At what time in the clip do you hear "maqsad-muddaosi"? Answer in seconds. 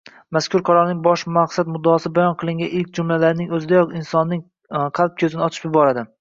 1.35-2.11